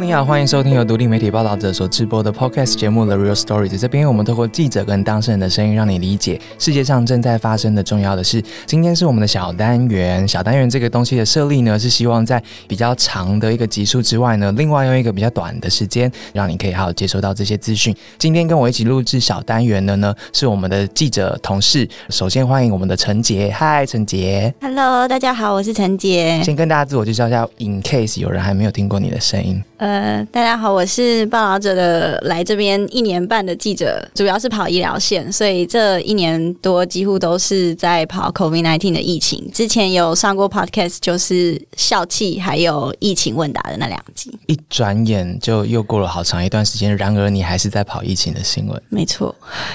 [0.00, 3.68] 你好，欢迎收听由独立媒体报道者所直播的 Podcast 节目《The Real Stories》。
[3.78, 8.42] 这边我们透过记者跟当事人的声音，让你理解世界上正在发生的重要的事。
[8.64, 17.94] 今天是我们的小单元，小单元这个东西的设立呢，是希望在比较长的一个集数之外呢，另外用一个比较短的时间，让你可以好好接收到这些资讯。
[18.18, 21.86] 今天跟我一起录制小单元的呢，是我们的记者同事。
[22.08, 26.42] 首先欢迎我们的陈杰，嗨，陈杰，Hello，大家好，我是陈杰。
[26.42, 29.62] 先跟大家自我介绍一下，In case 有人还没有听过你的声音。
[29.76, 29.89] 呃，
[30.32, 39.50] 大家好，我是报道者的来这边一年半的记者，主要是跑医疗线，所以这一年多几乎都是在跑 COVID nineteen 的疫情。
[39.52, 44.36] 之前有上过 Podcast，就是笑气还有疫情问答的那两集。
[44.46, 48.82] 一转眼就又过了好长一段时间，然而你还是在跑疫情的新闻。
[48.88, 49.34] 没错，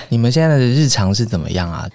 [0.10, 1.88] 你们现在的日常是怎么样啊？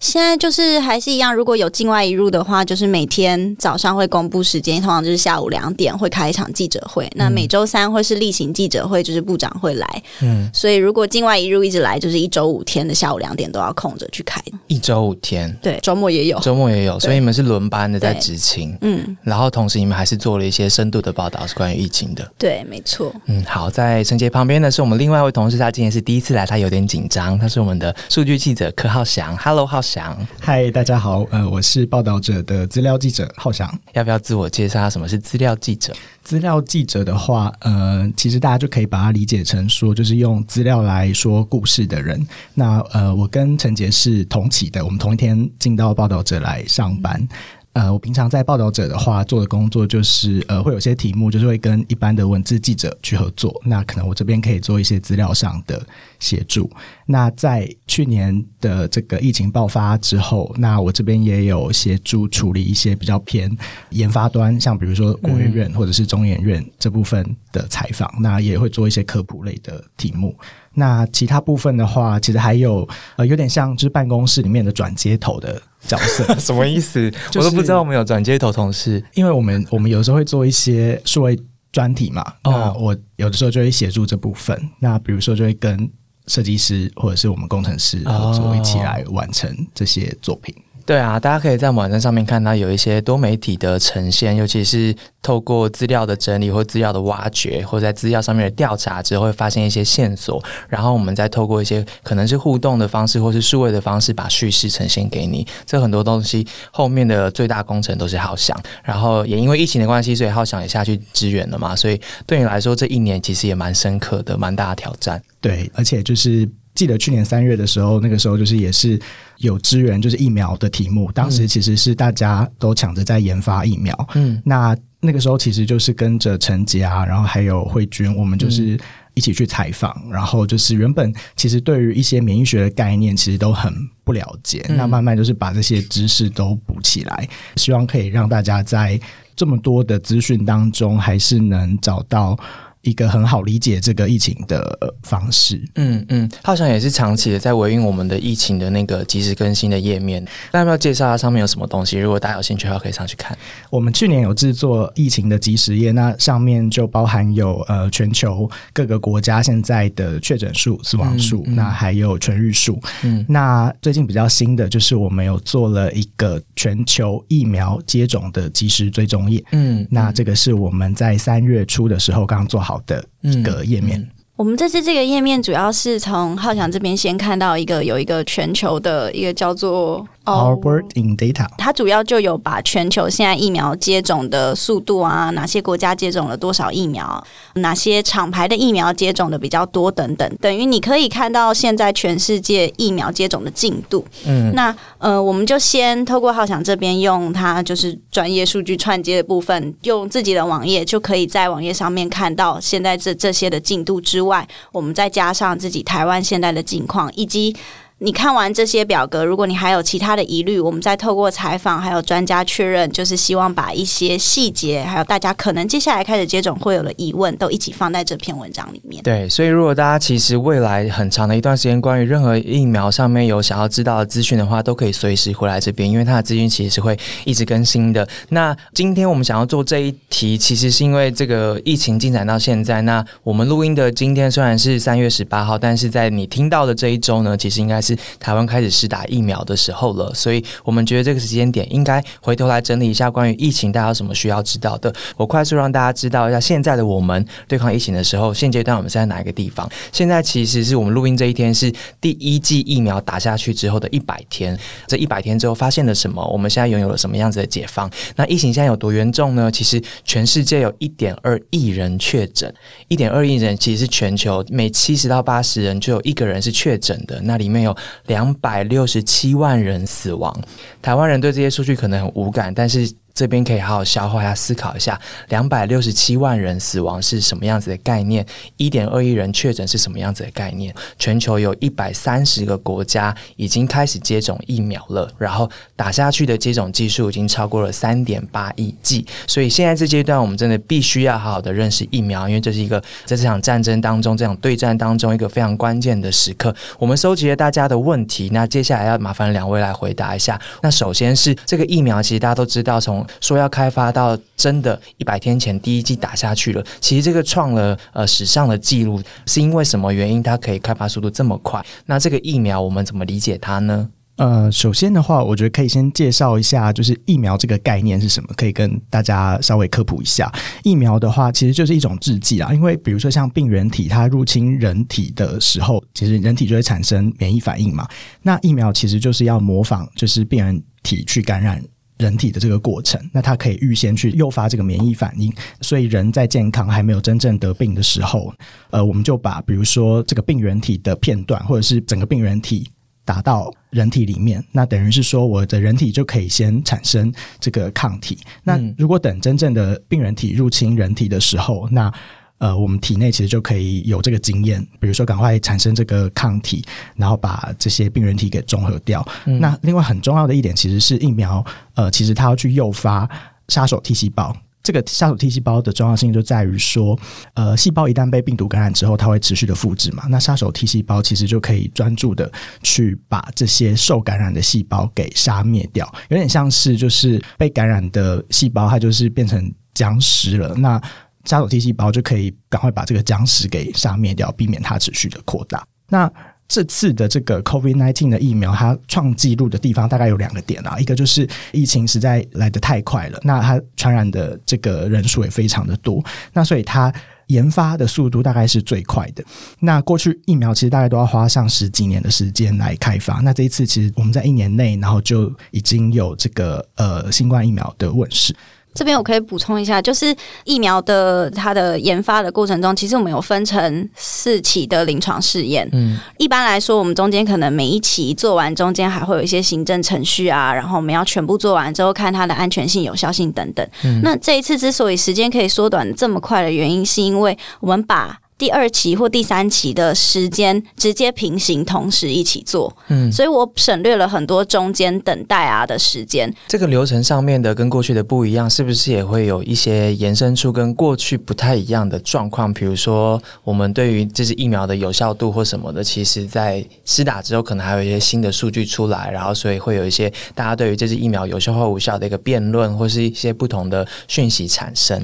[0.00, 7.06] 现在就是还是一样，如果有境外一入的话，就是每天早上会公布时间，通常就是下午两点会开一场记者会。
[7.14, 10.02] 那每周三会是例行记者会，就是部长会来。
[10.22, 14.42] 嗯，所以如果境外一入一直来，就是一周五天的下午两点都要空着去开。
[14.68, 18.74] 一周五天，对，周末也有，周末也有，所以你们是轮班的在执勤。
[18.80, 22.26] 嗯，然后同时你们还是做了一些深度的报道，是关于疫情的。
[22.38, 23.14] 对，没错。
[23.26, 27.38] 嗯，好，在陈杰旁边的是我们另外一位同事，他今天是第一次来，他有点紧张。
[27.38, 29.36] 他是我们的数据记者柯浩翔。
[29.36, 30.16] Hello，浩翔。
[30.38, 30.70] 嗨。
[30.70, 34.88] 大家好，呃，我是报道者的资料记者浩翔，要不要自我介绍？
[34.88, 35.92] 什么是资料记者？
[36.22, 42.24] 资料记者的话，呃，其实大家就可以把它理解成说，就是用资料来说故事的人。
[42.54, 47.26] 那呃，我跟陈杰是同期的，我们同一天进到报道者来上班。
[47.72, 53.62] 呃，我平常在报道者的话做的工作就是，呃，会有些题目就是会跟一般的文字记者去合作。
[53.64, 55.80] 那可能我这边可以做一些资料上的
[56.18, 56.68] 协助。
[57.06, 63.56] 那在去年的这个疫情爆发之后，那我这边也有协助处理一些比较偏
[63.90, 70.36] 研发端，像比如说国务院或者是中研院这部分的采访，那也会做一些科普类的题目。
[70.74, 77.12] 那其他部分的话，其实还有呃，有点像就是办公室里面的转接头的角色， 什么意思？
[77.36, 81.38] 我都不知道我们有转接头同事，因为我们我们有时候会做一些数位
[81.72, 82.24] 专题嘛。
[82.44, 84.60] 那我有的时候就会协助这部分。
[84.78, 85.90] 那比如说就会跟
[86.26, 90.54] 设计师或者是我们工程师合作，一起来完成这些作品。
[90.90, 94.92] 对啊，大家可以在网站上面看到有一些多媒体的呈现，尤其是
[95.22, 105.46] 透过资料的整理或资料的挖掘，或在资料上面的调查之后，会发现一些线索，然后我们再透过一些可能是互动的方式，或是数位的方式，把叙事呈现给你。
[105.64, 111.76] 这很多东西后面的最大工程都是浩翔，然后也因为疫情的关系，所以浩翔也下去支援了嘛。
[111.76, 115.22] 所以对你来说，这一年其实也蛮深刻的，蛮大的挑战。
[115.40, 118.98] 对，而且就是记得去年三月的时候，那个时候就是也是。
[119.40, 124.08] 有支援就是疫苗的题目，当时其实是大家都抢着在研发疫苗。
[124.14, 128.78] 嗯，那那个时候其实就是跟着陈杰啊，然后还有慧君，我们就是
[129.14, 133.72] 一起去采访，然后就是原本其实对于一些免疫学的概念其实都很
[134.04, 137.26] 不了解，那慢慢就是把这些知识都补起来，
[137.56, 139.00] 希望可以让大家在
[139.34, 142.38] 这么多的资讯当中，还是能找到。
[142.82, 145.62] 一个很好理解这个疫情的方式。
[145.74, 150.24] 嗯嗯，好像也是长期的在维运我们的疫情的那个及时更新的页面。
[150.52, 151.98] 那要不要介绍它上面有什么东西？
[151.98, 153.36] 如果大家有兴趣的话，可以上去看。
[153.68, 162.80] 我们去年有制作疫情的即时页，那上面就包含有呃全球各个国家现在的确诊数、死亡数，那还有痊愈数。
[163.02, 169.44] 嗯，那最近比较新的就是我们有做了一个全球疫苗接种的即时追踪页。
[169.52, 172.69] 嗯，那这个是我们在三月初的时候刚刚做好。
[172.70, 174.08] 好的一个页面。
[174.40, 180.06] 我们这次这个页面主要是从浩翔这边先看到一个有一个全球的一个叫做。
[180.26, 187.24] Our World in data，它主要就有把全球现在疫苗接种的速度啊，哪些国家接种了多少疫苗，
[187.54, 194.04] 哪些厂牌的疫苗接种的比较多等等，等于你可以看到现在全世界疫苗接种的进度。
[194.26, 207.54] 嗯，那呃，我们就先透过浩翔这边用它就是专业数据串接的部分，用自己的网页就可以在网页上面看到现在这这些的进度之外，外我们再加上自己台湾现在的境况以及。
[208.02, 219.02] 你看完这些表格，如果你还有其他的疑虑，我们再透过采访还有专家确认，就是希望把一些细节，还有大家可能接下来开始接种会有的疑问，都一起放在这篇文章里面。
[219.02, 228.08] 对，所以如果大家其实未来很长的一段时间，关于任何疫苗上面有想要知道的资讯的话，都可以随时回来这边，因为它的资讯其实是会一直更新的。
[228.30, 237.89] 那今天我们想要做这一题，其实是因为这个疫情进展到现在，那我们录音的今天虽然是三月十八号，但是在你听到的这一周呢，其实应该是。
[237.90, 240.12] 是台湾开始施打疫苗的时候了。
[240.14, 244.92] 所以我们觉得这个时间点应该回头来整理一下关于疫情大家有什么需要知道的。
[245.16, 249.68] 我快速让大家知道一下现在的我们对抗疫情的时候，现阶段我们是在哪一个地方？
[249.92, 256.24] 现在其实是我们录音这一天是第一剂疫苗打下去之后的一百天，这一百天之后发现了什么？
[256.28, 257.90] 我们现在拥有了什么样子的解放？
[258.16, 259.50] 那疫情现在有多严重呢？
[259.50, 262.52] 其实全世界有一点二亿人确诊，
[262.88, 270.34] 一点二亿人其实是全球每七十到八十人就有一个人是确诊的，那里面有两百六十七万人死亡。
[270.80, 272.90] 台湾人对这些数据可能很无感，但是。
[273.20, 278.24] 这边可以好好消化一下，思考一下，两百六十七万人死亡是什么样子的概念？
[278.56, 280.74] 一点二亿人确诊是什么样子的概念？
[280.98, 289.04] 全球有一百三十个国家已经开始接种疫苗了，然后打下去的接种技术已经超过了三点八亿剂。
[289.26, 296.56] 所以现在这阶段，我们真的必须要好好的认识疫苗，因为这是一个在这场战争当中、这场对战当中一个非常关键的时刻。
[296.78, 300.40] 我们收集了大家的问题，那接下来要麻烦两位来回答一下。
[300.62, 310.22] 那首先是这个疫苗，其实大家都知道从说要开发到真的一百天前第一季打下去了，其实这个创了呃史上的记录，是因为什么原因？
[310.22, 311.64] 它可以开发速度这么快？
[311.86, 313.88] 那这个疫苗我们怎么理解它呢？
[314.16, 320.30] 呃，首先的话，我觉得可以先介绍一下，就是疫苗这个概念是什么，可以跟大家稍微科普一下。
[320.62, 327.88] 疫苗的话，其实就是一种制剂啊，因为比如说像病原体它入侵人体的时候，其实人体就会产生免疫反应嘛。
[328.20, 331.64] 那疫苗其实就是要模仿，就是病原体去感染。
[332.00, 338.34] 人体的这个过程，那它可以预先去诱发这个免疫反应，所以人在健康还没有真正得病的时候，
[338.70, 342.68] 呃，我们就把比如说这个病原体的片段，或者是整个病原体
[343.04, 348.18] 打到人体里面，那等于是说我的人体就可以先产生这个抗体。
[348.42, 351.92] 那如果等真正的病原体入侵人体的时候，那
[352.40, 356.64] 呃，我们体内其实就可以有这个经验，比如说赶快产生这个抗体，
[356.96, 359.06] 然后把这些病原体给中和掉。
[359.24, 361.44] 那另外很重要的一点，其实是疫苗，
[361.74, 363.08] 呃，其实它要去诱发
[363.48, 364.34] 杀手 T 细胞。
[364.62, 366.98] 这个杀手 T 细胞的重要性就在于说，
[367.34, 370.04] 呃，细胞一旦被病毒感染之后，它会持续的复制嘛。
[370.08, 372.30] 那杀手 T 细胞其实就可以专注的
[372.62, 380.54] 去把这些受感染的细胞给杀灭掉，有点像是就是被感染的细胞，它就是变成僵尸了。
[380.54, 380.80] 那
[381.24, 385.62] 杀手 T 细胞就可以赶快把这个僵尸给杀灭掉，避免它持续的扩大。
[385.88, 386.10] 那
[386.48, 396.92] 这次的这个 COVID nineteen 的疫苗，它创纪录的地方大概有两个点啊，一个就是疫情实在来得太快了，那它传染的这个人数也非常的多，那所以它
[397.28, 399.22] 研发的速度大概是最快的。
[399.60, 408.34] 那过去疫苗其实大概都要花上十几年的时间来开发，那这一次其实我们在一年内，然后就已经有这个呃新冠疫苗的问世。
[408.72, 410.14] 这边我可以补充一下，就是
[410.44, 415.68] 疫苗的它的研发的过程中，其实我们有分成四期的临床试验。
[415.72, 423.66] 嗯，一般来说，我们中间可能每一期做完，中间还会有一些行政程序啊，然后我们要全部做完之后，看它的安全性、有效性等等。
[424.02, 436.34] 那这一次之所以时间可以缩短这么快的原因，是因为我们把第二期或第三期的时间直接平行，同时一起做，嗯，所以我省略了很多中间等待啊的时间。
[436.48, 442.50] 这个流程上面的跟过去的不一样，是不是也会有一些延伸出跟过去不太一样的状况？
[442.54, 454.98] 比如说，我们对于这支疫苗的有效度或什么的，其实在施打之后，可能还有一些新的数据出来，然后所以会有一些大家对于这支疫苗有效或无效的一个辩论，或是一些不同的讯息产生。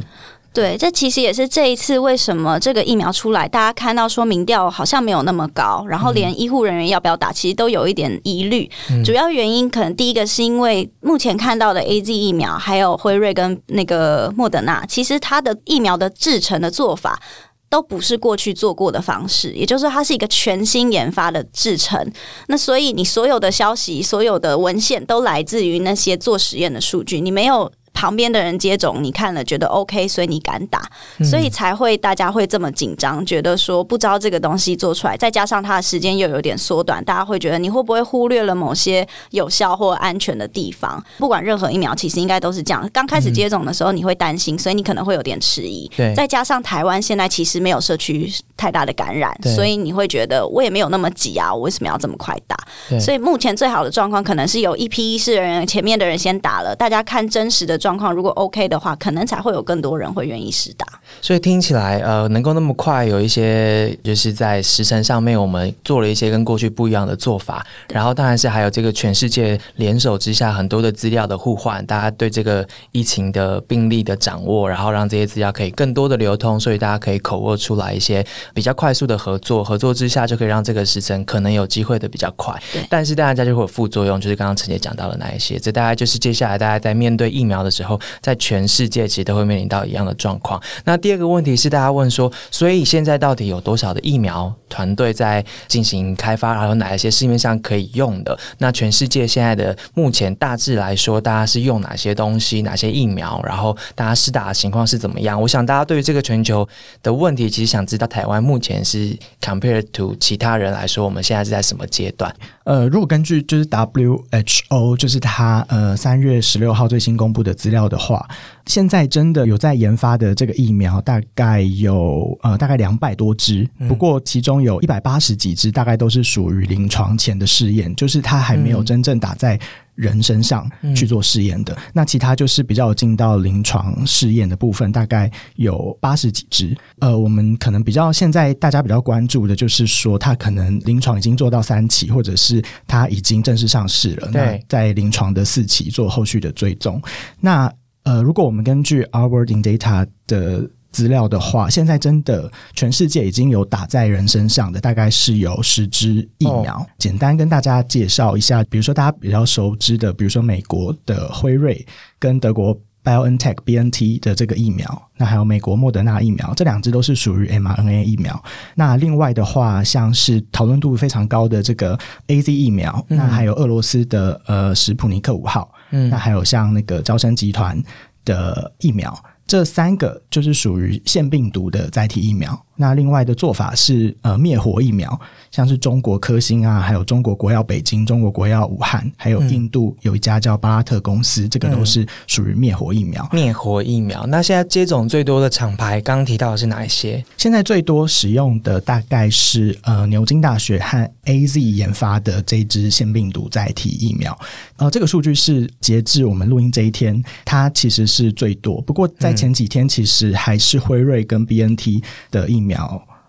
[0.57, 8.67] 对，这其实也是这一次为什么这个疫苗出来，大家看到说民调好像没有那么高，然后连医护人员要不要打，其实都有一点疑虑。
[9.05, 17.21] 主要原因可能第一个是因为目前看到的 A Z 疫苗，还有辉瑞跟那个莫德纳，其实它的疫苗的制成的做法
[17.69, 22.11] 都不是过去做过的方式，也就是说它是一个全新研发的制成。
[22.47, 27.71] 那所以你所有的消息、所有的文献都来自于那些做实验的数据，你没有。
[27.97, 30.83] 旁边的人接种，你看了觉得 OK，所以你敢打，
[31.25, 41.03] 所以才会大家会这么紧张，觉得说不知道这个东西做出来，再加上它的时间又有点缩短，大家会觉得你会不会忽略了某些有效或安全的地方？
[41.17, 42.87] 不管任何疫苗，其实应该都是这样。
[42.93, 45.91] 刚开始接种的时候，你会担心，所以你可能会有点迟疑。
[45.97, 52.55] 对，再加上台湾现在其实没有社区太大的感染，所以你会觉得我也没有那么急啊，我为什么要这么快打？
[53.01, 57.79] 所以目前最好的状况，可能是有一批医师人员前面的人先打了，大家看真实的。
[57.87, 60.85] 状况如果 OK 的话，可能才会有更多人会愿意试打。
[61.23, 67.65] 所以听起来，呃，能够那么快有一些，就是在时程上面，我们做了一些跟过去不一样的做法。
[67.91, 79.63] 然后，当然是还有这个全世界联手之下，很多的资料的互换，大家对这个疫情的病例的掌握，然后让这些资料可以更多的流通，所以大家可以口握出来一些比较快速的合作。
[79.63, 82.53] 合作之下，就可以让这个时程可能有机会的比较快。
[82.91, 85.57] 但是大家就会有副作用，就是刚刚陈姐讲到的那一些。
[85.57, 90.61] 这大概就是接下来大家在面对疫苗的时候，在全世界其实都会面临到一样的状况。
[90.85, 96.55] 那第二个问题是，大家问说，所以现在到底有多少的疫苗团队在进行开发？
[96.59, 98.39] 还有哪一些市面上可以用的？
[98.59, 102.63] 那全世界现在的目前大致来说，大家是用哪些东西？
[102.63, 103.41] 哪些疫苗？
[103.45, 105.41] 然后大家施打的情况是怎么样？
[105.41, 106.67] 我想大家对于这个全球
[107.03, 112.35] 的问题，其实想知道台湾目前是 compared to 其他人来说，我们现在是在什么阶段？
[112.65, 118.25] 呃，如果根据就是 WHO，就是他呃三月十六号最新公布的资料的话，
[118.67, 129.59] 现在真的有在研发的这个疫苗，大概有呃大概两百多支，不过其中有一百八十几支，大概都是属于临床前的试验，就是它还没有真正打在。
[129.97, 136.77] 人身上去做试验的，那其他就是比较进到临床试验的部分，大概有八十几只。
[137.01, 144.31] 呃，我们可能比较现在大家比较关注的就是说，它可能临床已经做到三期，或者是它已经正式上市了。
[144.33, 147.03] 那在临床的四期做后续的追踪。
[147.41, 147.73] 那
[148.05, 150.71] 呃，如果我们根据 Our w o r d in Data 的。
[150.97, 156.87] 资料的话，现在真的全世界已经有打在人身上的，大概是有十支疫苗。
[156.97, 161.87] 简单跟大家介绍一下，比如说大家比较熟知的，比如说美国的辉瑞
[162.19, 162.75] 跟德国
[163.05, 168.43] BioNTech BNT 的这个疫苗，那还有美国莫德纳疫苗，这两支都是属于 mRNA 疫苗。
[168.75, 171.99] 那另外的话，像是讨论度非常高的这个
[172.29, 177.83] AZ 疫苗，那还有俄罗斯的呃史普尼克五号，嗯，那还有像那个招生集团
[178.25, 179.15] 的疫苗。
[179.47, 182.66] 这三个就是属于腺病毒的载体疫苗。
[182.77, 185.19] 那另外的做法是，呃，灭活疫苗，
[185.51, 193.29] 像是中国科兴啊，还有中国国药北京、中国国药武汉，还有印度有一家叫巴拉特公司，这个都是属于灭活疫苗。
[193.33, 197.25] 灭活疫苗，那现在接种最多的厂牌，刚刚提到的是哪一些？
[197.37, 204.39] 现在最多使用的大概是呃牛津大学和 A Z 研发的这支腺病毒载体疫苗。
[204.77, 208.81] 呃，这个数据是截至我们录音这一天，它其实是最多。
[208.83, 212.66] 不过在前几天，其实还是辉瑞跟 B N T 的疫苗，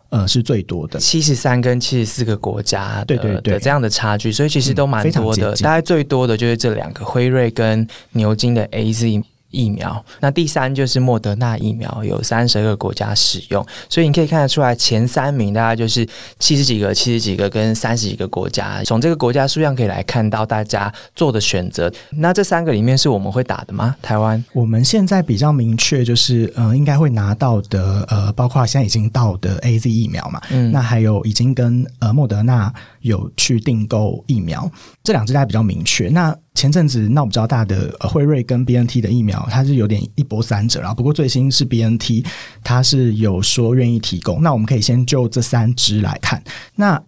[0.09, 5.53] 呃，是最多的，七十三跟七十四个国家，对对对，这样的差距，所以其实都蛮多的。
[5.57, 9.21] 大概最多的就是这两个，辉瑞跟牛津的 A Z。
[9.49, 16.07] 疫苗，那第三就是莫德纳疫苗，有三十个国家使用，所以你可以看得出来，前三名大概就是
[16.39, 18.83] 七十几个、七十几个跟三十几个国家。
[18.83, 21.91] 从这个国家数量可以来看到大家做的选择。
[22.11, 23.95] 那这三个里面是我们会打的吗？
[24.01, 24.43] 台湾？
[24.53, 34.69] 我们现在比较明确就是，呃，应该会拿到的，呃，包括现在已经到的 A Z 疫苗嘛，嗯，那还有已经跟呃莫德纳有去订购疫苗，
[35.03, 36.09] 这两支大家比较明确。
[36.09, 40.91] 那前阵子闹比较大的辉瑞跟 B N T 的疫苗，它是有点一波三折啦。
[40.91, 42.25] 不过最新是 B N T，
[42.63, 44.41] 它是有说愿意提供。
[44.41, 46.43] 那我们可以先就这三支来看。
[46.73, 46.99] 那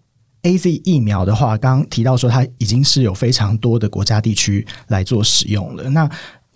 [0.43, 5.89] A Z 疫苗的话，刚刚提到说它已经是有非常多的国家地区来做使用了。
[5.89, 6.07] 那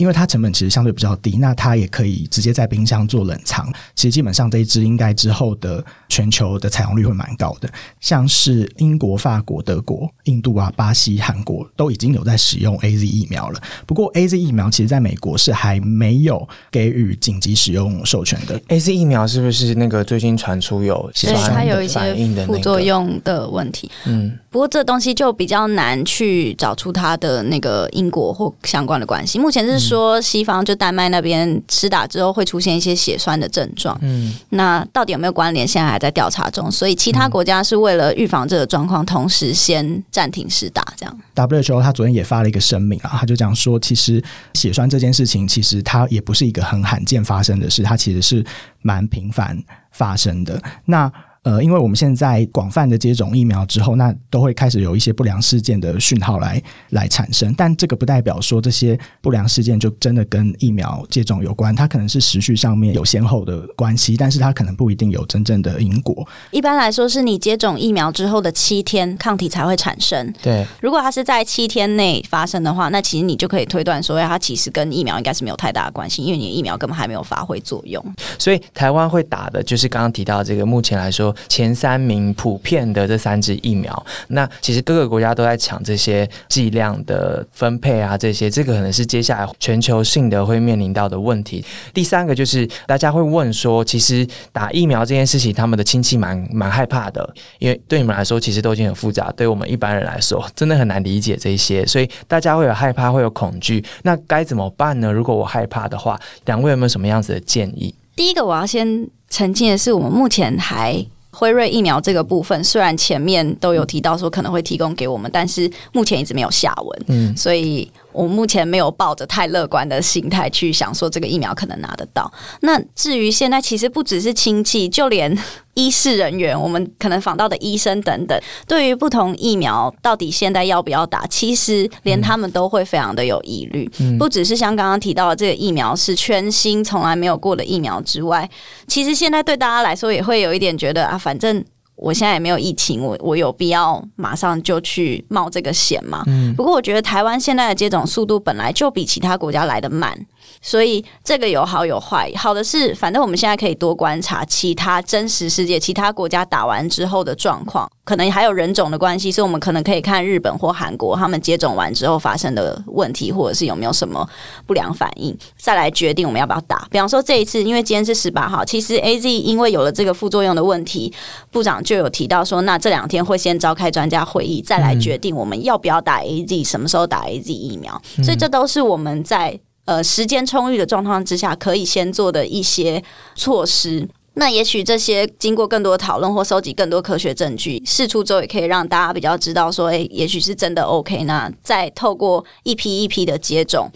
[0.03, 3.71] 因为它成本其实相对比较低，那它也可以直接在冰箱做冷藏。
[3.95, 7.69] 其实基本上这一支应该之后的全球的采用率会蛮高的，
[8.01, 13.61] 像是英国、法国、德国、印度啊、巴西、韩国都已经有在使用 A Z 疫苗了。
[13.85, 18.59] 不过 A Z 疫苗其实在美国是还没有给予紧急使用授权的。
[18.67, 22.13] A Z 疫苗是不是那个最近传出有对它有一些
[22.45, 23.89] 副作用的问题？
[24.05, 29.39] 嗯，不过这东西就比较难去找出它的那个因果或相关的关系。
[29.39, 29.92] 目前是。
[29.93, 35.67] 说西方就丹麦那边吃打之后会出现一些血栓的症状，嗯，那到底有没有关联？
[35.67, 40.83] 现在还在调查中，所以其他国家是为了预防这个状况，同时先暂停施打。
[40.97, 44.23] 这样，WHO 他昨天也发了一个声明啊，他就讲说，其实
[44.53, 48.43] 血栓这件事情其实它也不是一个很罕见发生的事，它其实是
[48.81, 49.57] 蛮频繁
[49.91, 50.61] 发生的。
[50.85, 51.11] 那
[51.43, 66.25] 呃，因为我们现在广泛的接种疫苗之后，那都会开始有一些不良事件的讯号来来产生，但这个不代表说这些不良事件就真的跟疫苗接种有关，它可能是时序上面有先后的关系，但是它可能不一定有真正的因果。
[66.51, 70.33] 一般来说，是你接种疫苗之后的七天抗体才会产生。
[70.41, 78.01] 对，如果它是在七天内发生的话，那其实你就可以推断说，它其实跟疫苗应该是没有太大的关系，因为你的疫苗根本还没有发挥作用。
[78.39, 81.32] 所以台湾会打的就是刚刚提到这个，目前来说。
[81.47, 84.05] 前三名普遍的这三支疫苗。
[84.29, 91.63] 那其实各个国家都在抢这些剂量的分配啊，这些这个可能是接下来全球性的会面临到的问题。
[91.93, 97.27] 第三个就是大家会问说，其实打疫苗这件事情，他们的亲戚蛮蛮害怕的，
[97.59, 103.83] 因为对你们来说其实都已经很复杂，对我们一般人来说真的很难理解这些，所以大家会有害怕，会有恐惧。
[104.03, 105.11] 那该怎么办呢？
[105.11, 107.93] 如果我害怕的话，两位有没有什么样子的建议？
[108.15, 117.03] 第一个我要先澄清的是，我们目前还辉瑞疫苗这个部分，虽然前面都有提到说可能会提供给我们，但是目前一直没有下文。
[117.07, 117.91] 嗯，所以。
[118.13, 122.31] 我目前没有抱着太乐观的心态去想说这个疫苗可能拿得到。
[122.61, 125.37] 那至于现在，其实不只是亲戚，就连
[125.73, 133.89] 医事人员，我们可能访到的医生等等，对于不同疫苗到底现在要不要打，其实连他们都会非常的有疑虑。
[134.19, 138.49] 不只是像刚刚提到的这个疫苗是全新从来没有过的疫苗之外，
[138.87, 141.63] 其实现在对大家来说也会有一点觉得啊，反正。
[141.95, 146.23] 我现在也没有疫情，我我有必要马上就去冒这个险吗？
[146.27, 150.17] 嗯，不过我觉得台湾现在的接种速度本来就比其他国家来的慢。
[150.61, 164.27] 所以这个有好有坏，好的是，反正我们现在可以多观察其他真实世界、其他国家打完之后的状况，可能还有人种的关系，所以我们可能可以看日本或韩国他们接种完之后发生的问题，或者是有没有什么
[164.65, 166.87] 不良反应，再来决定我们要不要打。
[166.91, 171.11] 比方说这一次，因为今天是十八号，其实 A Z 因为有了这个副作用的问题，
[171.51, 178.01] 部长就有提到说，那这两天会先召开专家会议，再来决定我们要不要打 A Z，什么时候打 A Z 疫苗。
[178.23, 179.59] 所以这都是我们在。
[179.85, 183.03] 呃，时间充裕的状况之下，可以先做的一些
[183.35, 184.07] 措施。
[184.35, 191.25] 那也许这些经过更多讨论或收集更多科学证据，试出之后，也可以让大家比较知道说，诶，也许是真的 OK。
[191.25, 193.91] 那再透过一批一批的接种。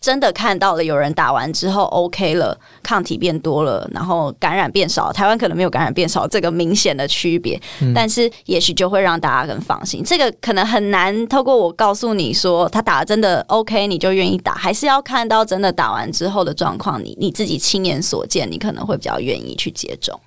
[0.00, 5.12] 真的看到了有人打完之后 OK 了，抗体变多了，然后感染变少。
[5.12, 7.60] 台湾可能没有感染变少这个明显的区别，
[7.94, 10.02] 但是也许就会让大家更放心。
[10.04, 20.18] 这个可能很难透过我告诉你说他打真的 OK，你就愿意打，还是要看到真的打完之后的状况，你你自己亲眼所见，你可能会比较愿意去接种。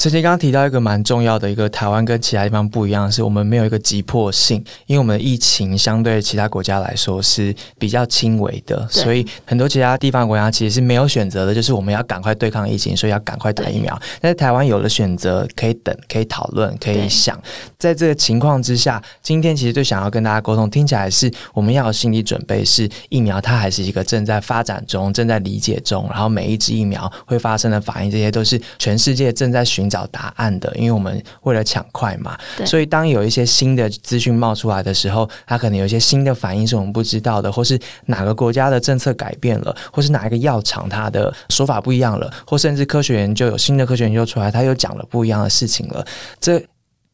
[0.00, 13.94] 陈杰刚刚提到一个蛮重要的一个台湾跟其他地方不一样，是我们没有一个急迫性，因为我们的疫情相对其他国家来说是比较轻微的，所以很多其他地方国家其实是没有选择的，就是我们要赶快对抗疫情，所以要赶快打疫苗。
[14.22, 17.38] 但是台湾有了选择，可以等，可以讨论，可以想。
[17.76, 29.89] 在这个情况之下，今天其实最想要跟大家沟通，听起来是我们要有心理准备，是疫苗它还是一个正在发展中、正在理解中，然后每一支疫苗会发生的反应，这些都是全世界正在寻。
[29.90, 46.06] 找答案的，因为我们为了抢快嘛，所以当有一些新的资讯冒出来的时候，它可能有一些新的反应是我们不知道的，或是哪个国家的政策改变了，或是哪一个药厂它的说法不一样了，或甚至科学研究有新的科学研究出来，它又讲了不一样的事情了，
[46.40, 46.62] 这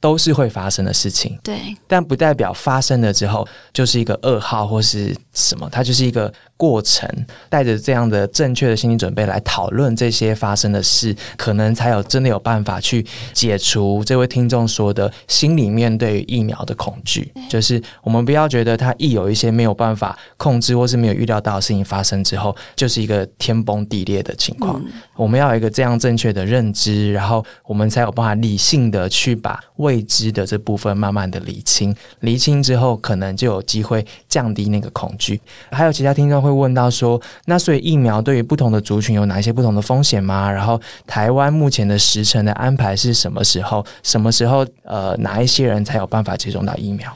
[0.06, 1.36] 都是会发生的事情。
[1.42, 6.32] 对，但不代表发生了之后就是一个噩耗或是什么，它就是一个。
[6.58, 7.06] 过程
[7.50, 17.30] 带着这样的正确的心理准备来讨论这些发生的事，可能才有真的有办法去解除这位听众说的心里面对疫苗的恐惧。
[17.50, 24.82] 就是我们不要觉得他一有一些没有办法控制或是没有预料到的事情发生之后，就是一个天崩地裂的情况。
[25.16, 31.92] 我们要有一个这样正确的认知，然后我们才有办法理性的去把未知的这部分慢慢的理清。
[32.20, 35.40] 理清之后，可能就有机会降低那个恐惧。
[35.70, 36.36] 还有其他听众。
[36.36, 40.52] 会问到说，那所以疫苗对于不同的族群有哪一些不同的风险吗？
[40.52, 43.84] 然后台湾目前的时程的安排是什么时候？
[44.02, 47.10] 什么时候呃，哪一些人才有办法接种到疫苗？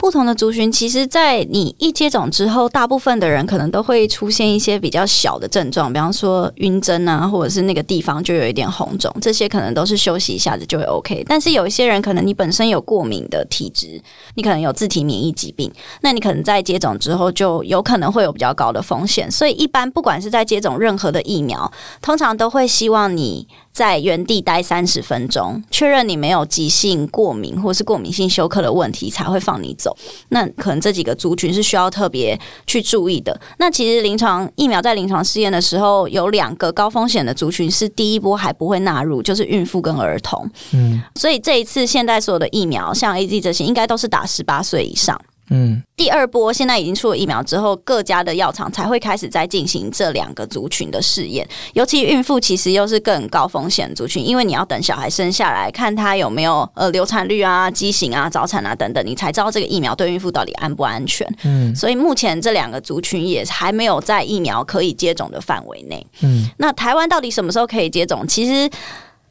[0.00, 11.22] 不同的族群，其实，在你一接种之后，大部分的人可能都会出现一些比较小的症状，比方说晕针啊，或者是那个地方就有一点红肿，这些可能都是休息一下子就会 OK。
[11.28, 14.00] 但是有一些人，可能你本身有过敏的体质，
[14.36, 19.30] 你可能有自体免疫疾病，那你可能在接种之后就有可能会有比较高的风险。
[19.30, 23.46] 所以，一般不管是在接种任何的疫苗，通常都会希望你。
[23.80, 29.96] 在原地待三十分钟，确认你没有急性过敏或是过敏性休克的问题，才会放你走。
[30.28, 33.40] 那可能这几个族群是需要特别去注意的。
[33.56, 40.46] 那其实临床疫苗在临床试验的时候，有两个高风险的族群是第一波还不会纳入，就是孕妇跟儿童。
[40.74, 45.18] 嗯，所以这一次现在所有的疫苗，像 A Z 这些，应该都是打十八岁以上。
[45.50, 51.46] 嗯，第二波现在已经出了疫苗之后，各家的药厂才会开始在进行这两个族群的试验。
[51.74, 61.26] 尤其孕妇其实又是更高风险族群，因为你要等小孩生下来，看他有没有呃流产率啊、畸形啊、早产啊等等，你才知道这个疫苗对孕妇到底安不安全。
[61.42, 66.06] 嗯，所以目前这两个族群也还没有在疫苗可以接种的范围内。
[66.22, 68.26] 嗯，那台湾到底什么时候可以接种？
[68.26, 68.70] 其实。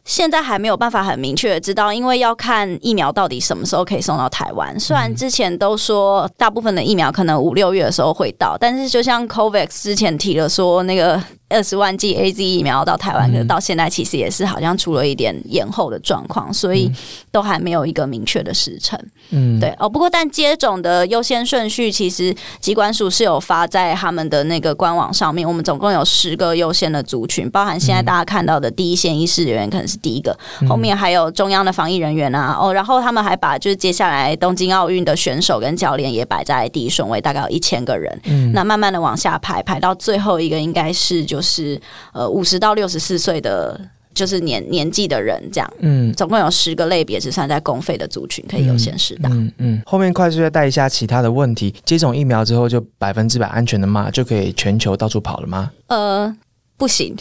[0.05, 4.79] 现在还没有办法很明确的知道，因为要看疫苗到底什么时候可以送到台湾。
[4.79, 11.21] 虽然之前都说大部分的疫苗可能五六月的时候会到，但是就像 COVAX 之前提了说那个。
[11.49, 16.91] 二十万剂 A Z 疫苗到台湾，可到现在其实也是好像出了一点延后的状况，所以
[17.31, 18.99] 都还没有一个明确的时程。
[19.31, 19.89] 嗯，对哦。
[19.89, 25.47] 不过，但接种的优先顺序，其实机关署是有发在他们的那个官网上面。
[25.47, 30.37] 我们总共有十个优先的族群，包含现在大家看到的第一线医师人员可能是第一个，
[30.69, 32.55] 后面还有中央的防疫人员啊。
[32.59, 38.19] 哦，然后他们还把就是接下来东京奥运的选手跟教练也摆在第一顺位，大概有一千个人。
[38.25, 41.38] 嗯，那慢慢的往下排，排到最后一个应该是就。
[41.39, 41.79] 就是
[42.11, 43.79] 呃五十到六十四岁的
[44.13, 49.29] 就是年年纪的人这样，嗯，总共有十个类别只算在公费的族群可以优先施打。
[49.29, 54.11] 嗯嗯，后面快速再带一下其他的问题，接种疫苗之后就百分之百安全的吗？
[54.11, 55.71] 就可以全球到处跑了吗？
[55.87, 56.35] 呃。
[56.79, 57.13] 不行，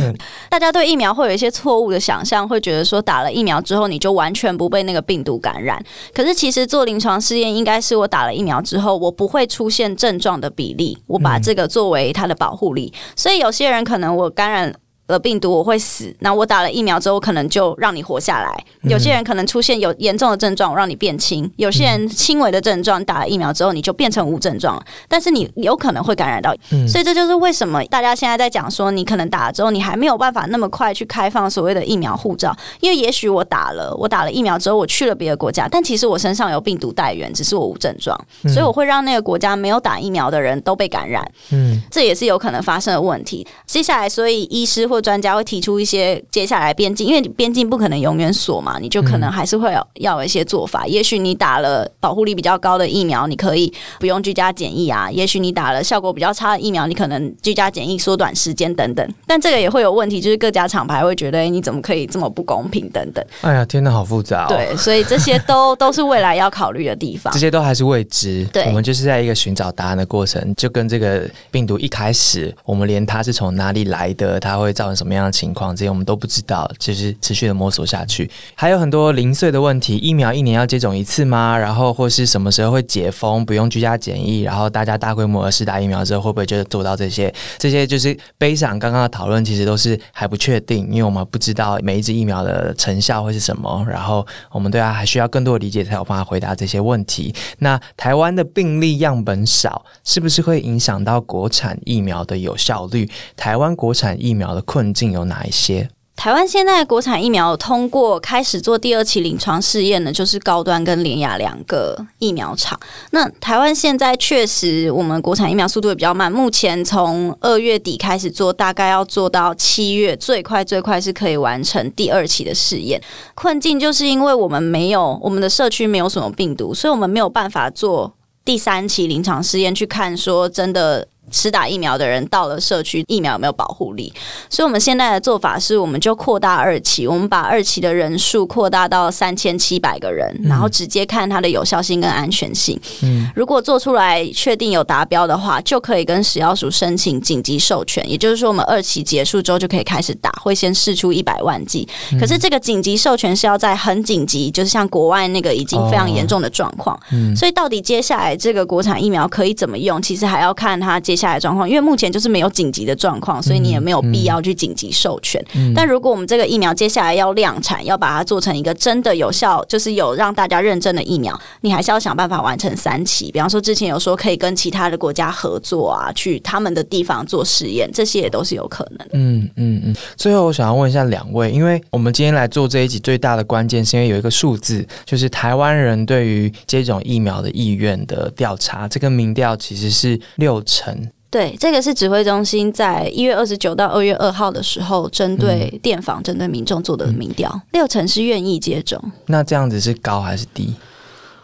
[0.50, 5.82] 大家对疫苗会有一些错误的想象，会觉得说打了疫苗之后你就完全不被那个病毒感染。
[6.14, 12.92] 可是其实做临床试验，应该是我打了疫苗之后，我不会出现症状的比例，我把这个作为它的保护力。
[13.16, 14.74] 所以有些人可能我感染。
[15.08, 18.64] 了病毒我会死，那我打了疫苗之后可能就让你活下来。
[18.82, 26.54] 有些人可能出现有严重的症状，让你变轻；有些人轻微的症状打了疫苗之后你就变成无症状，但是你有可能会感染到。
[26.86, 41.26] 所以这就是为什么大家现在在讲说，你可能打了之后你还没有办法那么快去开放所谓的疫苗护照，因为也许我打了，我打了疫苗之后我去了别的国家，但其实我身上有病毒带源，只是我无症状，所以我会让那个国家没有打疫苗的人都被感染。
[41.50, 43.46] 嗯，这也是有可能发生的问题。
[43.66, 50.86] 接下来，所以医师或专家会提出一些接下来边境，因为你边境不可能永远锁嘛，你就可能还是会有要有一些做法。
[50.86, 59.14] 也许你打了保护力比较高的疫苗，你可以不用居家检疫啊；也许你打了效果比较差的疫苗，你可能居家检疫缩短时间等等。
[59.26, 63.24] 但这个也会有问题，就是各家厂牌会觉得，哎，你怎么可以这么不公平等等？
[63.42, 64.46] 哎呀，天哪，好复杂。
[64.48, 67.32] 对，所以这些 都都是未来要考虑的地方。
[67.32, 68.44] 这些都还是未知。
[68.52, 75.38] 对，我们就是在一个寻找答案的过程，就跟这个病毒一开始，我们连它是从哪里来的，它会造什么样的。
[75.38, 79.96] 情况这些我们都不知道，就是持续的摸索下去，还有很多零碎的问题。
[79.98, 81.56] 疫苗一年要接种一次吗？
[81.56, 84.40] 然后或是什么时候会解封，不用居家检疫？
[84.40, 87.32] 然后大家大规模的试打疫苗之后，会不会就做到这些？
[87.56, 88.76] 这些就是悲伤。
[88.80, 93.86] 刚刚的讨论其实都是还不确定，因为我们不知道每一支疫苗的成效会是什么。
[93.88, 97.32] 然后我们对它还需要更多的理解，才有办法回答这些问题。
[97.58, 103.08] 那台湾的病例样本少，是不是会影响到国产疫苗的有效率？
[103.36, 105.10] 台湾国产疫苗的困困境？
[105.10, 105.90] 有哪一些？
[106.14, 112.78] 台湾现在国产疫苗通过开始做第二期临床试验呢，就是高端跟联雅两个疫苗厂。
[113.10, 116.30] 那台湾现在确实，我们国产疫苗速度也比较慢。
[116.30, 123.02] 目前从二月底开始做，大概要做到七月，最快最快是可以完成第二期的试验。
[123.34, 128.14] 困境就是因为我们没有我们的社区没有什么病毒，所以我们没有办法做
[128.44, 131.08] 第三期临床试验去看说真的。
[131.30, 134.12] 吃打疫苗的人到了社区，疫苗有没有保护力？
[134.48, 142.80] 所以，我们现在的做法是，我们就扩大二期，我们把二期的人数扩大到三千七百个人，然后直接看它的有效性跟安全性。
[143.02, 148.08] 嗯，如果做出来确定有达标的话，就可以跟食药署申请紧急授权。
[148.10, 151.86] 也就是说，我们二期结束之后就可以开始打，会先试出一百万剂。
[152.18, 156.98] 可是，这个紧急授权是要在很紧急，就是像国外那个已经非常严重的状况。
[157.12, 160.00] 嗯，所以到底接下来这个国产疫苗可以怎么用？
[160.00, 161.17] 其实还要看它接。
[161.18, 165.44] 下来状况，因为目前就是没有紧急的状况，所以你也没有必要去紧急授权。
[165.74, 173.32] 但如果我们这个疫苗接下来要量产，要把它做成一个真的有效，就是有让大家认证的疫苗，你还是要想办法完成三期。
[173.32, 179.08] 比方说，之前有说可以跟其他的国家合作啊，去他们的地方做实验，这些也都是有可能。
[179.12, 179.94] 嗯嗯嗯。
[180.16, 191.07] 最后，我想要问一下两位，因为我们今天来做这一集最大的关键，是因为有一个数字，就是台湾人对于接种疫苗的意愿的调查，这个民调其实是六成。
[191.30, 198.98] 对，这个是指挥中心在一月二十九到二月二号的时候，针对电访、针对民众做的民调，六成是愿意接种。
[199.26, 200.74] 那这样子是高还是低？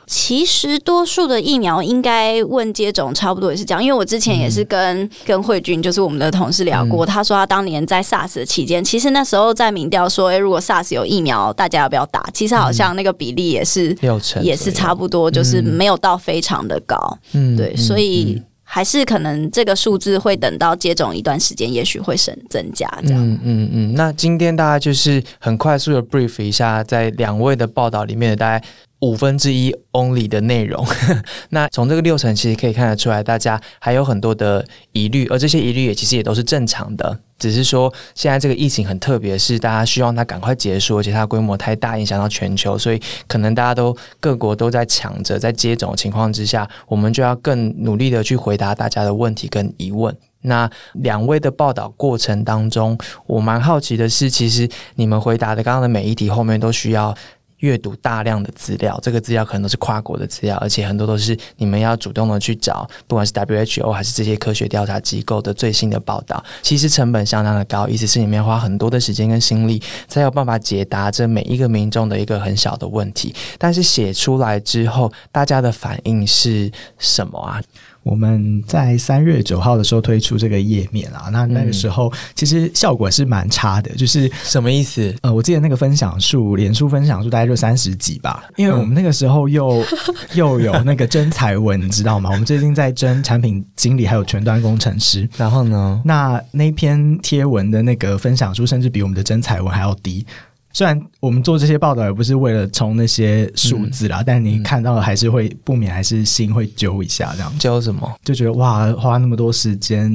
[0.07, 12.27] 其实多数的疫苗应该问接种差不多也是这样，因为我之前也是跟跟慧君，就是我们的同事聊过，他说他当年在 SARS 的期间，其实那时候在民调说，哎，如果 SARS 有疫苗，大家要不要打？
[12.33, 17.19] 其实好像那个比例也是六成，也是差不多，就是没有到非常的高。
[17.33, 18.41] 嗯，对，所以。
[18.75, 23.25] 还是可能这个数字会等到接种一段时间，也许会升增加这样。
[23.25, 23.95] 嗯嗯嗯。
[23.95, 28.67] 那今天大家就是很快速的 brief 一下，在两位的报道里面的大家
[29.01, 30.83] 五分之一 only 的内容，
[31.51, 50.17] 那从这个六成其实可以看得出来，大家还有很多的疑虑，而这些疑虑也其实也都是正常的，只是说现在这个疫情很特别，是大家希望它赶快结束，而且它规模太大，影响到全球，所以可能大家都各国都在抢着在接种情况之下，我们就要更努力的去回答大家的问题跟疑问。
[50.47, 57.15] 那两位的报道过程当中，我蛮好奇的是，其实你们回答的刚刚的每一题后面都需要。
[57.65, 73.35] 阅读大量的资料，这个资料可能都是跨国的资料，而且很多都是你们要主动的去找，不管是 WHO 还是这些科学调查机构的最新的报道，其实成本相当的高，意思是你们要花很多的时间跟心力，才有办法解答这每一个民众的一个很小的问题。
[73.59, 77.63] 但是写出来之后，大家的反应是什么啊？
[78.05, 85.13] 我们在三月九号的时候推出这个页面啊，那那个时候其实效果是蛮差的，就是什么意思？
[85.23, 89.83] 呃，我记得那个分享数，脸书分享数大概就三十几吧，因为我们那个时候又
[90.35, 92.31] 又有那个征才文，你知道吗？
[92.31, 100.25] 我们最近在征产品经理还有全端工程师，然后呢，那那篇贴文的那个分享数甚至比我们的征才文还要低。
[100.75, 108.13] 虽然我们做这些报道也不是为了冲那些数字啦，但你看到还是会不免还是心会揪一下，这样揪什么？
[108.25, 110.11] 就觉得哇，花那么多时间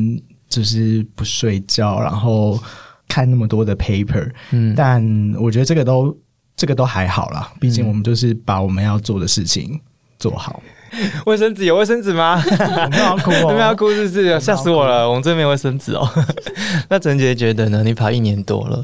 [0.50, 2.60] 就是不睡觉，然后
[3.08, 5.02] 看那么多的 paper，嗯，但
[5.40, 6.16] 我觉得这个都
[6.58, 9.80] 这个都还好啦，毕竟我们就是把我们要做的事情
[10.20, 10.62] 做好。
[11.28, 12.42] 卫生纸有卫生纸吗？
[12.42, 14.40] 不要哭， 不要哭，是不是？
[14.40, 15.08] 吓死我了！
[15.08, 16.10] 我们这边卫生纸哦。
[16.90, 17.84] 那陈杰觉得呢？
[17.84, 18.82] 你跑一年多了。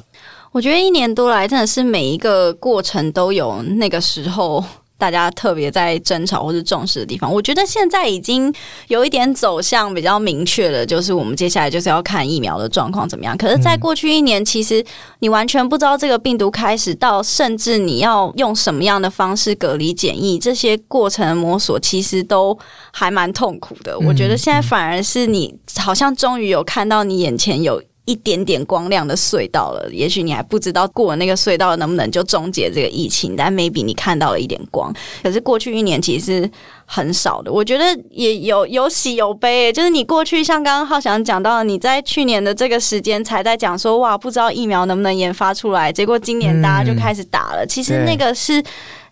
[0.56, 4.64] 我觉得一年多来，真的是每一个过程都有那个时候
[4.98, 7.30] 大家特别在争吵或是重视的地方。
[7.30, 8.54] 我觉得现在已经
[8.88, 13.36] 有一点走向比较明确了，就是我们接下来就是要看疫苗的状况怎么样。
[13.38, 14.82] 可是，在过去一年，其实
[15.20, 22.58] 你完全不知道这个病毒开始到，甚至你要用什么样的方式隔离检疫，这些过程的摸索，其实都
[22.94, 24.00] 还蛮痛苦的。
[24.00, 27.84] 我觉得现在反而是你好像终于有看到你眼前有。
[28.06, 34.94] 一点点光亮的隧道了，也许你还不知道过了那个隧道能不能就终结这个疫情，但 maybe 你看到了一点光。
[35.24, 36.50] 可是过去一年其实
[36.86, 39.74] 很少的，我觉得也有有喜有悲。
[39.74, 47.66] 就是你过去像刚刚浩翔讲到，你在去年的这个时间才在讲说哇，不知道疫苗能不能研发出来，结果今年大家就开始打了。
[47.68, 48.64] 其实那个是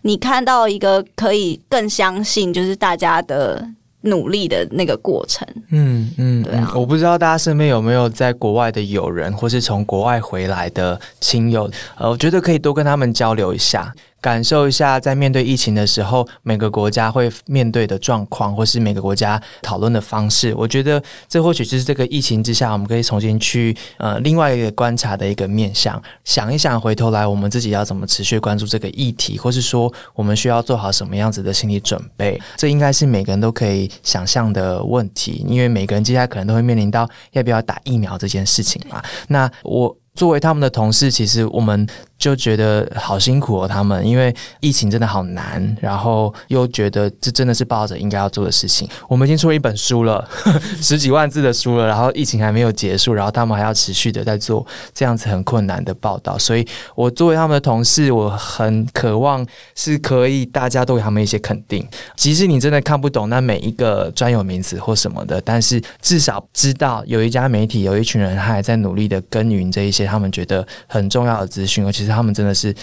[0.02, 3.66] 你看到一个可以更相信，就是大家的。
[4.04, 13.92] 努力的那个过程，嗯嗯，对啊，我不知道大家身边有没有在国外的友人，或是从国外回来的亲友，呃，我觉得可以多跟他们交流一下。
[14.24, 20.54] 感受一下，在面对疫情的时候，每个国家会面对的状况，或是每个国家讨论的方式。
[20.56, 32.40] 我觉得这或许就是这个疫情之下，我们可以重新去呃另外一个观察的一个面向，想一想，回头来我们自己要怎么持续关注这个议题，或是说我们需要做好什么样子的心理准备。
[32.56, 39.02] 这应该是每个人都可以想象的问题，因为每个人接下来可能都会面临到要不要打疫苗这件事情嘛。
[39.28, 41.86] 那我作为他们的同事，其实我们。
[42.16, 48.88] 就觉得好辛苦哦，他们因为疫情真的好难，然后又觉得这真的是抱着应该要做的事情。
[49.08, 50.26] 我们已经出了一本书了，
[50.80, 56.38] 十几万字的书了，然后疫情还没有结束，然后他们还要持续的在做这样子很困难的报道。
[56.38, 61.86] 所以我作为他们的同事，我很渴望是可以大家都给他们一些肯定。
[62.16, 71.90] 即使你真的看不懂那每一个专有名词或什么的，但是至少知道有一家媒体有一群人他还在努力的耕耘这一些他们觉得很重要的资讯，尤。
[71.90, 72.74] 其是他们真的是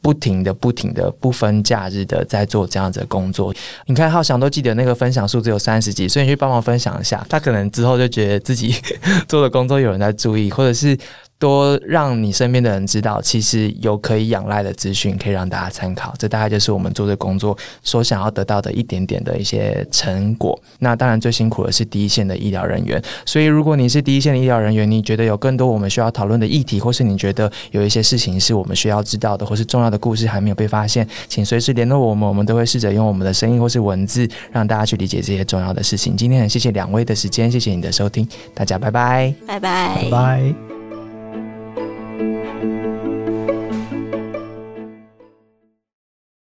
[0.00, 3.52] 不停的、不停的、不分假日的在做这样子的工作。
[3.86, 8.74] 你看，浩翔都记得那个分享数只有三十几，所以你去帮忙分享一下，他可能之后就觉得自己
[9.28, 10.96] 做的工作有人在注意，或者是。
[11.40, 16.14] 多让你身边的人知道，其实有可以仰赖的资讯，可以让大家参考。
[16.18, 20.56] 这大概就是我们做的工作所想要得到的一点点的一些成果。
[20.80, 23.02] 那当然最辛苦的是第一线的医疗人员。
[23.24, 36.14] 所以如果你是第一线的医疗人员，你觉得有更多我们需要讨论的议题，或是你觉得有一些事情是我们需要知道的，或是重要的故事还没有被发现，请随时联络我们，我们都会试着用我们的声音或是文字，让大家去理解这些重要的事情。
[36.14, 40.69] 今天很谢谢两位的时间，谢谢你的收听，大家拜拜，拜拜，拜拜。